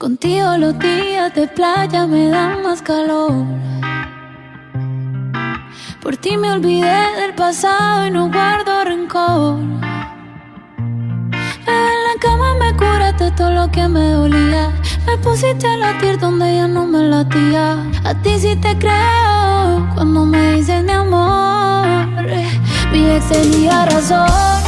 Contigo 0.00 0.56
los 0.58 0.78
días 0.78 1.34
de 1.34 1.48
playa 1.48 2.06
me 2.06 2.28
dan 2.28 2.62
más 2.62 2.82
calor. 2.82 3.32
Por 6.00 6.16
ti 6.16 6.36
me 6.36 6.52
olvidé 6.52 7.16
del 7.16 7.34
pasado 7.34 8.06
y 8.06 8.10
no 8.12 8.30
guardo 8.30 8.84
rencor. 8.84 9.58
en 11.66 11.98
la 12.06 12.14
cama 12.20 12.54
me 12.60 12.76
curaste 12.76 13.32
todo 13.32 13.50
lo 13.50 13.72
que 13.72 13.88
me 13.88 14.12
dolía. 14.12 14.70
Me 15.04 15.18
pusiste 15.18 15.66
a 15.66 15.76
latir 15.76 16.16
donde 16.20 16.54
ya 16.54 16.68
no 16.68 16.86
me 16.86 17.02
latía. 17.02 17.84
A 18.04 18.14
ti 18.22 18.38
sí 18.38 18.54
te 18.54 18.78
creo 18.78 19.84
cuando 19.96 20.24
me 20.24 20.52
dices 20.52 20.84
mi 20.84 20.92
amor. 20.92 22.24
Mi 22.92 23.04
ex 23.16 23.28
tenía 23.30 23.84
razón. 23.86 24.67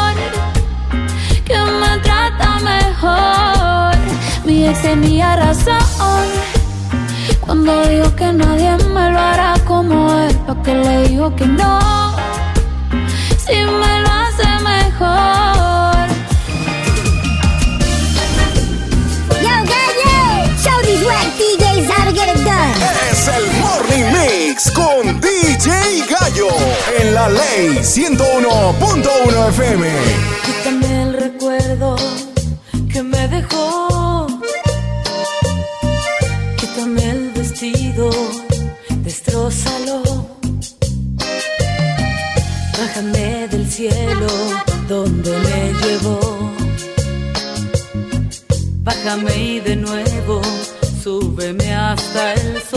que 1.51 1.61
me 1.81 1.93
trata 1.99 2.59
mejor. 2.59 3.95
Mi 4.45 4.67
ex 4.67 4.81
tenía 4.81 5.35
razón 5.35 6.27
cuando 7.41 7.85
dijo 7.87 8.15
que 8.15 8.31
nadie 8.31 8.71
me 8.95 9.11
lo 9.11 9.19
hará 9.19 9.53
como 9.65 9.95
él, 10.23 10.33
pa' 10.47 10.61
que 10.63 10.73
le 10.73 11.07
digo 11.09 11.35
que 11.35 11.45
no, 11.45 12.15
si 13.45 13.55
me 13.81 13.93
lo 14.03 14.09
hace 14.23 14.47
mejor. 14.73 16.05
Yo, 19.45 19.55
Gallo, 19.71 20.17
show 20.63 20.79
these 20.83 21.03
whack 21.05 21.27
DJs 21.39 21.89
how 21.91 22.05
to 22.05 22.13
get 22.13 22.29
it 22.33 22.43
done. 22.45 22.75
Es 23.11 23.27
el 23.27 23.45
Morning 23.59 24.05
Mix 24.15 24.71
con 24.71 25.19
DJ 25.19 26.05
Gallo 26.09 26.49
en 26.99 27.13
la 27.13 27.27
ley 27.29 27.79
101.1 27.81 29.49
FM. 29.49 30.80
Destrózalo. 39.03 40.03
Bájame 42.77 43.47
del 43.49 43.69
cielo 43.69 44.27
donde 44.87 45.31
me 45.31 45.73
llevó. 45.81 46.19
Bájame 48.83 49.35
y 49.37 49.59
de 49.59 49.75
nuevo 49.75 50.41
súbeme 51.03 51.73
hasta 51.73 52.33
el 52.33 52.61
sol. 52.61 52.70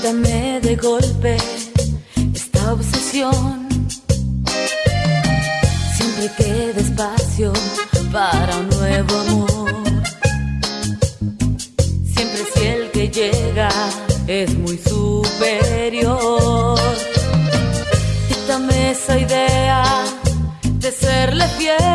Quítame 0.00 0.60
de 0.62 0.76
golpe 0.76 1.36
esta 2.32 2.72
obsesión. 2.72 3.68
Siempre 5.94 6.30
queda 6.38 6.80
espacio 6.80 7.52
para 8.10 8.56
un 8.56 8.70
nuevo 8.70 9.14
amor. 9.18 9.74
Siempre 12.14 12.44
si 12.54 12.66
el 12.66 12.90
que 12.92 13.10
llega 13.10 13.68
es 14.26 14.56
muy 14.56 14.78
superior. 14.78 15.60
Quítame 18.26 18.92
esa 18.92 19.18
idea 19.18 19.84
de 20.78 20.92
serle 20.92 21.46
fiel. 21.58 21.89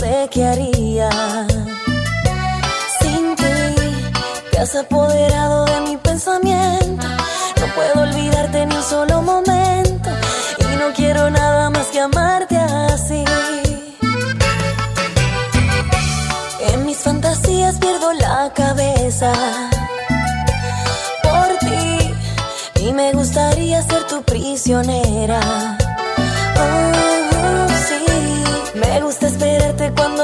sé 0.00 0.28
qué 0.30 0.44
haría 0.44 1.10
sin 3.00 3.36
ti. 3.36 3.52
Te 4.50 4.58
has 4.58 4.74
apoderado 4.74 5.64
de 5.66 5.80
mi 5.82 5.96
pensamiento. 5.96 7.06
No 7.60 7.66
puedo 7.74 8.02
olvidarte 8.08 8.66
ni 8.66 8.74
un 8.74 8.82
solo 8.82 9.22
momento. 9.22 10.10
Y 10.58 10.76
no 10.76 10.92
quiero 10.94 11.30
nada 11.30 11.70
más 11.70 11.86
que 11.86 12.00
amarte 12.00 12.56
así. 12.56 13.24
En 16.72 16.86
mis 16.86 16.98
fantasías 16.98 17.78
pierdo 17.78 18.12
la 18.14 18.52
cabeza 18.54 19.32
por 21.22 21.48
ti. 21.68 22.14
Y 22.80 22.92
me 22.92 23.12
gustaría 23.12 23.82
ser 23.82 24.04
tu 24.06 24.22
prisionera 24.22 25.40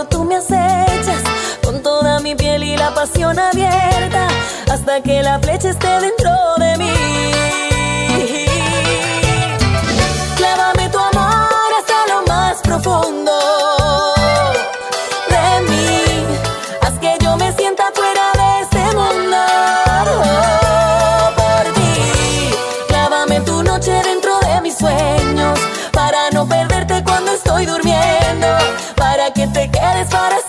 tú 0.09 0.25
me 0.25 0.37
acechas 0.37 1.23
con 1.63 1.83
toda 1.83 2.21
mi 2.21 2.35
piel 2.35 2.63
y 2.63 2.77
la 2.77 2.95
pasión 2.95 3.39
abierta 3.39 4.29
hasta 4.71 5.03
que 5.03 5.23
la 5.23 5.39
flecha 5.41 5.71
esté 5.71 5.89
dentro 6.01 6.31
de 6.59 6.77
mí. 6.79 7.70
para 28.97 29.33
que 29.33 29.47
te 29.49 29.71
quedes 29.71 30.09
para 30.09 30.40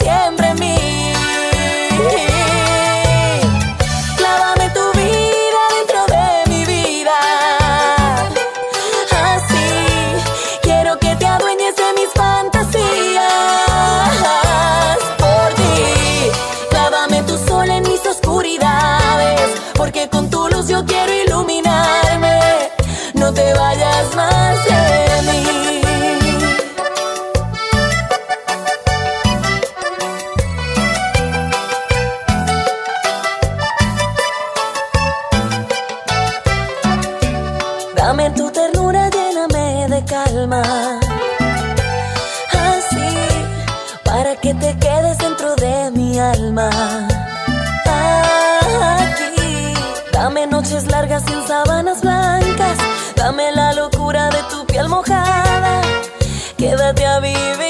Así, 42.52 43.16
para 44.04 44.36
que 44.38 44.56
te 44.56 44.76
quedes 44.80 45.20
dentro 45.20 45.56
de 45.56 45.92
mi 45.92 46.18
alma. 46.18 46.70
Aquí, 47.86 49.76
dame 50.12 50.48
noches 50.48 50.88
largas 50.88 51.24
sin 51.26 51.46
sábanas 51.48 52.02
blancas. 52.02 52.78
Dame 53.16 53.52
la 53.52 53.74
locura 53.74 54.32
de 54.32 54.42
tu 54.50 54.66
piel 54.66 54.90
mojada. 54.90 55.82
Quédate 56.58 57.06
a 57.06 57.20
vivir. 57.20 57.61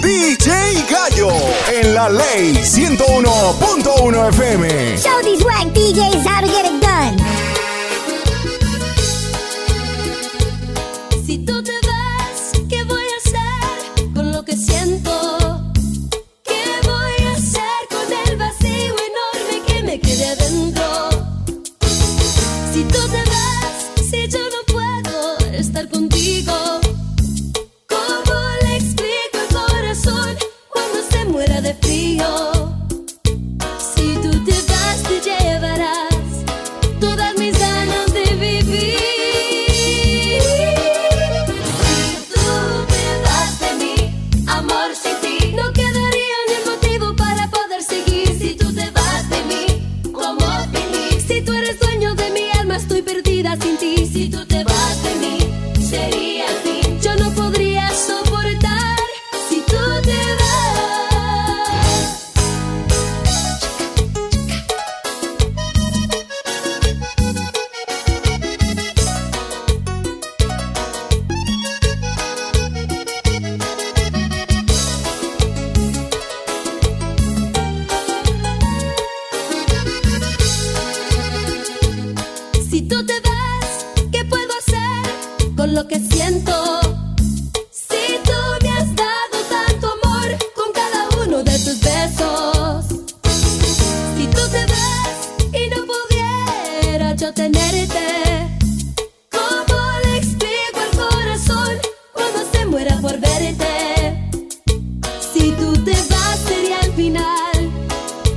DJ 0.00 0.86
Gallo 0.88 1.30
en 1.72 1.94
la 1.94 2.08
ley 2.08 2.54
101.1 2.54 4.28
FM. 4.32 4.96
Show 4.98 5.22
these 5.22 5.44
whack 5.44 5.66
DJs 5.74 6.24
how 6.24 6.40
to 6.40 6.46
get 6.46 6.66
it 6.66 6.80
done. 6.80 6.87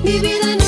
mi 0.04 0.20
vida 0.20 0.61